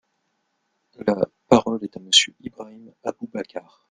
[0.95, 1.13] La
[1.47, 3.79] parole est à Monsieur Ibrahim Aboubacar.